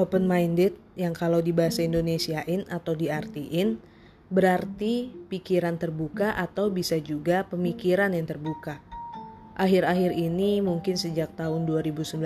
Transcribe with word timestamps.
Open 0.00 0.24
minded 0.24 0.80
yang 0.96 1.12
kalau 1.12 1.44
di 1.44 1.52
bahasa 1.52 1.84
Indonesiain 1.84 2.64
atau 2.72 2.96
diartiin 2.96 3.76
berarti 4.32 5.12
pikiran 5.28 5.76
terbuka 5.76 6.32
atau 6.40 6.72
bisa 6.72 6.96
juga 6.96 7.44
pemikiran 7.44 8.16
yang 8.16 8.24
terbuka. 8.24 8.80
Akhir-akhir 9.60 10.16
ini 10.16 10.64
mungkin 10.64 10.96
sejak 10.96 11.36
tahun 11.36 11.68
2019 11.68 12.16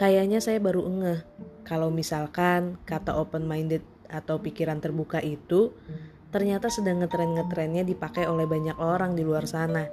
kayaknya 0.00 0.40
saya 0.40 0.56
baru 0.64 0.88
ngeh 0.88 1.20
kalau 1.68 1.92
misalkan 1.92 2.80
kata 2.88 3.12
open 3.20 3.44
minded 3.44 3.84
atau 4.08 4.40
pikiran 4.40 4.80
terbuka 4.80 5.20
itu 5.20 5.76
ternyata 6.32 6.72
sedang 6.72 7.04
ngetren-ngetrennya 7.04 7.84
dipakai 7.84 8.24
oleh 8.24 8.48
banyak 8.48 8.80
orang 8.80 9.12
di 9.12 9.28
luar 9.28 9.44
sana. 9.44 9.92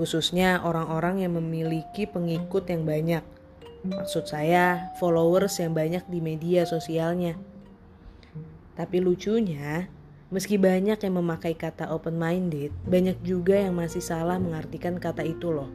Khususnya 0.00 0.64
orang-orang 0.64 1.20
yang 1.20 1.36
memiliki 1.36 2.08
pengikut 2.08 2.64
yang 2.72 2.88
banyak 2.88 3.39
Maksud 3.80 4.28
saya, 4.28 4.92
followers 5.00 5.56
yang 5.56 5.72
banyak 5.72 6.04
di 6.04 6.20
media 6.20 6.68
sosialnya. 6.68 7.40
Tapi 8.76 9.00
lucunya, 9.00 9.88
meski 10.28 10.60
banyak 10.60 11.00
yang 11.00 11.14
memakai 11.16 11.56
kata 11.56 11.88
open-minded, 11.88 12.76
banyak 12.84 13.16
juga 13.24 13.56
yang 13.56 13.80
masih 13.80 14.04
salah 14.04 14.36
mengartikan 14.36 15.00
kata 15.00 15.24
itu 15.24 15.48
loh. 15.48 15.72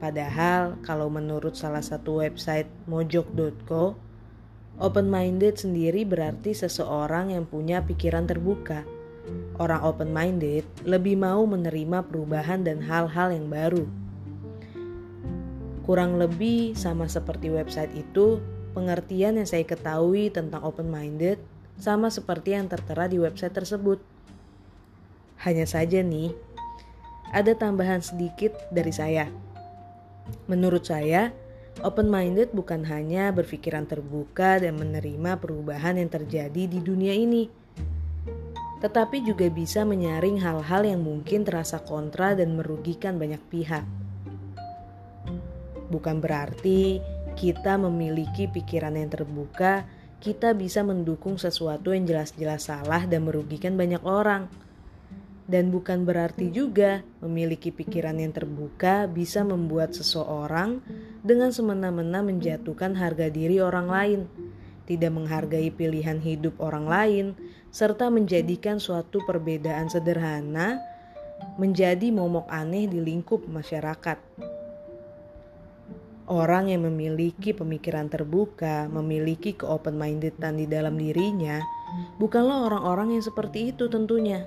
Padahal 0.00 0.80
kalau 0.80 1.12
menurut 1.12 1.54
salah 1.54 1.84
satu 1.84 2.24
website 2.24 2.66
mojok.co, 2.88 3.94
open-minded 4.80 5.60
sendiri 5.60 6.08
berarti 6.08 6.56
seseorang 6.56 7.36
yang 7.36 7.44
punya 7.44 7.84
pikiran 7.84 8.24
terbuka. 8.24 8.82
Orang 9.60 9.84
open-minded 9.84 10.64
lebih 10.88 11.20
mau 11.20 11.44
menerima 11.44 12.08
perubahan 12.08 12.64
dan 12.64 12.80
hal-hal 12.80 13.28
yang 13.30 13.52
baru. 13.52 14.01
Kurang 15.82 16.14
lebih 16.14 16.78
sama 16.78 17.10
seperti 17.10 17.50
website 17.50 17.90
itu, 17.98 18.38
pengertian 18.70 19.34
yang 19.34 19.48
saya 19.50 19.66
ketahui 19.66 20.30
tentang 20.30 20.62
open-minded 20.62 21.42
sama 21.74 22.06
seperti 22.06 22.54
yang 22.54 22.70
tertera 22.70 23.10
di 23.10 23.18
website 23.18 23.50
tersebut. 23.50 23.98
Hanya 25.42 25.66
saja 25.66 25.98
nih, 25.98 26.30
ada 27.34 27.58
tambahan 27.58 27.98
sedikit 27.98 28.54
dari 28.70 28.94
saya. 28.94 29.26
Menurut 30.46 30.86
saya, 30.86 31.34
open-minded 31.82 32.54
bukan 32.54 32.86
hanya 32.86 33.34
berpikiran 33.34 33.82
terbuka 33.90 34.62
dan 34.62 34.78
menerima 34.78 35.40
perubahan 35.42 35.98
yang 35.98 36.06
terjadi 36.06 36.70
di 36.70 36.78
dunia 36.78 37.10
ini, 37.10 37.50
tetapi 38.78 39.26
juga 39.26 39.50
bisa 39.50 39.82
menyaring 39.82 40.38
hal-hal 40.38 40.86
yang 40.86 41.02
mungkin 41.02 41.42
terasa 41.42 41.82
kontra 41.82 42.38
dan 42.38 42.54
merugikan 42.54 43.18
banyak 43.18 43.42
pihak. 43.50 44.01
Bukan 45.92 46.24
berarti 46.24 47.04
kita 47.36 47.76
memiliki 47.76 48.48
pikiran 48.48 48.96
yang 48.96 49.12
terbuka, 49.12 49.84
kita 50.24 50.56
bisa 50.56 50.80
mendukung 50.80 51.36
sesuatu 51.36 51.92
yang 51.92 52.08
jelas-jelas 52.08 52.72
salah 52.72 53.04
dan 53.04 53.28
merugikan 53.28 53.76
banyak 53.76 54.00
orang. 54.00 54.48
Dan 55.44 55.68
bukan 55.68 56.08
berarti 56.08 56.48
juga 56.48 57.04
memiliki 57.20 57.68
pikiran 57.68 58.16
yang 58.16 58.32
terbuka 58.32 59.04
bisa 59.04 59.44
membuat 59.44 59.92
seseorang 59.92 60.80
dengan 61.20 61.52
semena-mena 61.52 62.24
menjatuhkan 62.24 62.96
harga 62.96 63.28
diri 63.28 63.60
orang 63.60 63.90
lain, 63.90 64.20
tidak 64.88 65.12
menghargai 65.12 65.68
pilihan 65.74 66.22
hidup 66.24 66.56
orang 66.56 66.86
lain, 66.88 67.26
serta 67.68 68.08
menjadikan 68.08 68.80
suatu 68.80 69.20
perbedaan 69.28 69.92
sederhana 69.92 70.80
menjadi 71.58 72.08
momok 72.14 72.46
aneh 72.48 72.86
di 72.86 73.02
lingkup 73.02 73.44
masyarakat. 73.50 74.51
Orang 76.30 76.70
yang 76.70 76.86
memiliki 76.86 77.50
pemikiran 77.50 78.06
terbuka, 78.06 78.86
memiliki 78.86 79.58
ke-open-mindedan 79.58 80.54
di 80.54 80.70
dalam 80.70 80.94
dirinya, 80.94 81.58
bukanlah 82.22 82.70
orang-orang 82.70 83.18
yang 83.18 83.24
seperti 83.26 83.74
itu 83.74 83.90
tentunya. 83.90 84.46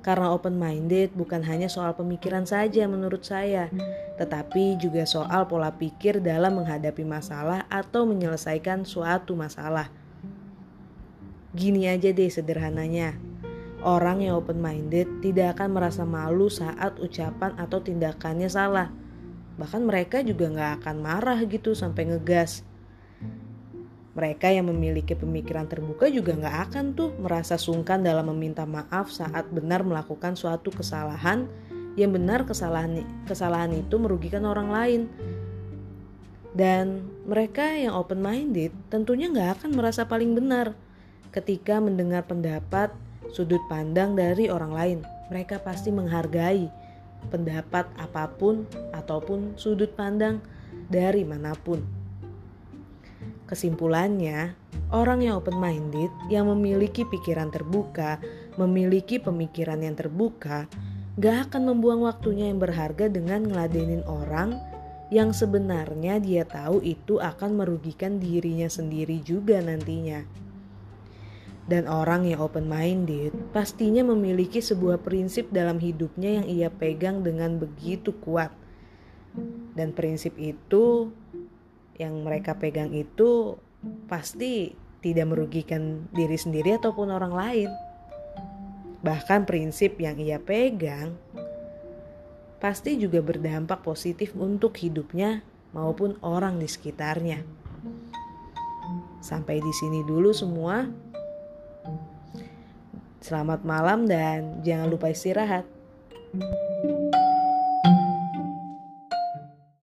Karena 0.00 0.32
open-minded 0.32 1.12
bukan 1.12 1.44
hanya 1.44 1.68
soal 1.68 1.92
pemikiran 1.92 2.48
saja 2.48 2.88
menurut 2.88 3.20
saya, 3.20 3.68
tetapi 4.16 4.80
juga 4.80 5.04
soal 5.04 5.44
pola 5.44 5.76
pikir 5.76 6.24
dalam 6.24 6.56
menghadapi 6.56 7.04
masalah 7.04 7.68
atau 7.68 8.08
menyelesaikan 8.08 8.88
suatu 8.88 9.36
masalah. 9.36 9.92
Gini 11.52 11.84
aja 11.84 12.16
deh 12.16 12.32
sederhananya. 12.32 13.12
Orang 13.84 14.24
yang 14.24 14.40
open-minded 14.40 15.20
tidak 15.20 15.60
akan 15.60 15.68
merasa 15.76 16.08
malu 16.08 16.48
saat 16.48 16.96
ucapan 16.96 17.52
atau 17.60 17.76
tindakannya 17.84 18.48
salah 18.48 18.88
Bahkan 19.56 19.82
mereka 19.88 20.20
juga 20.20 20.52
nggak 20.52 20.72
akan 20.84 20.96
marah 21.00 21.40
gitu 21.48 21.72
sampai 21.72 22.12
ngegas. 22.12 22.60
Mereka 24.16 24.48
yang 24.48 24.72
memiliki 24.72 25.12
pemikiran 25.12 25.68
terbuka 25.68 26.08
juga 26.08 26.32
nggak 26.32 26.56
akan 26.72 26.84
tuh 26.96 27.12
merasa 27.20 27.60
sungkan 27.60 28.00
dalam 28.00 28.32
meminta 28.32 28.64
maaf 28.64 29.12
saat 29.12 29.44
benar 29.52 29.84
melakukan 29.84 30.32
suatu 30.32 30.72
kesalahan 30.72 31.44
yang 32.00 32.12
benar 32.12 32.44
kesalahan 32.44 33.04
kesalahan 33.28 33.72
itu 33.76 33.96
merugikan 34.00 34.44
orang 34.48 34.68
lain. 34.72 35.02
Dan 36.56 37.04
mereka 37.28 37.76
yang 37.76 37.92
open 37.92 38.24
minded 38.24 38.72
tentunya 38.88 39.28
nggak 39.28 39.60
akan 39.60 39.76
merasa 39.76 40.08
paling 40.08 40.32
benar 40.32 40.72
ketika 41.28 41.76
mendengar 41.76 42.24
pendapat 42.24 42.88
sudut 43.36 43.60
pandang 43.68 44.16
dari 44.16 44.48
orang 44.48 44.72
lain. 44.72 44.98
Mereka 45.28 45.60
pasti 45.60 45.92
menghargai 45.92 46.85
pendapat 47.28 47.88
apa 47.98 48.30
pun 48.30 48.64
ataupun 48.94 49.58
sudut 49.58 49.92
pandang 49.92 50.38
dari 50.86 51.26
mana 51.26 51.52
pun. 51.54 51.82
Kesimpulannya, 53.46 54.58
orang 54.90 55.22
yang 55.22 55.38
open-minded 55.38 56.10
yang 56.26 56.50
memiliki 56.50 57.06
pikiran 57.06 57.50
terbuka, 57.54 58.18
memiliki 58.58 59.22
pemikiran 59.22 59.86
yang 59.86 59.94
terbuka, 59.94 60.66
gak 61.16 61.50
akan 61.50 61.70
membuang 61.70 62.02
waktunya 62.02 62.50
yang 62.50 62.58
berharga 62.58 63.06
dengan 63.06 63.46
ngeladenin 63.46 64.02
orang 64.04 64.58
yang 65.14 65.30
sebenarnya 65.30 66.18
dia 66.18 66.42
tahu 66.42 66.82
itu 66.82 67.22
akan 67.22 67.54
merugikan 67.54 68.18
dirinya 68.18 68.66
sendiri 68.66 69.22
juga 69.22 69.62
nantinya. 69.62 70.45
Dan 71.66 71.90
orang 71.90 72.30
yang 72.30 72.46
open-minded 72.46 73.34
pastinya 73.50 74.06
memiliki 74.06 74.62
sebuah 74.62 75.02
prinsip 75.02 75.50
dalam 75.50 75.82
hidupnya 75.82 76.42
yang 76.42 76.46
ia 76.46 76.68
pegang 76.70 77.26
dengan 77.26 77.58
begitu 77.58 78.14
kuat. 78.22 78.54
Dan 79.74 79.90
prinsip 79.90 80.38
itu 80.38 81.10
yang 81.98 82.22
mereka 82.22 82.54
pegang 82.54 82.94
itu 82.94 83.58
pasti 84.06 84.78
tidak 85.02 85.26
merugikan 85.26 86.06
diri 86.14 86.38
sendiri 86.38 86.78
ataupun 86.78 87.10
orang 87.10 87.34
lain. 87.34 87.70
Bahkan 89.02 89.46
prinsip 89.46 89.98
yang 89.98 90.18
ia 90.22 90.38
pegang 90.38 91.18
pasti 92.56 92.96
juga 92.96 93.20
berdampak 93.20 93.84
positif 93.84 94.32
untuk 94.34 94.74
hidupnya 94.80 95.44
maupun 95.76 96.16
orang 96.24 96.56
di 96.56 96.66
sekitarnya. 96.66 97.44
Sampai 99.20 99.60
di 99.60 99.72
sini 99.76 100.00
dulu 100.06 100.32
semua. 100.32 100.86
Selamat 103.26 103.66
malam 103.66 104.06
dan 104.06 104.62
jangan 104.62 104.86
lupa 104.86 105.10
istirahat. 105.10 105.66
thank 106.36 106.86
you 106.86 106.95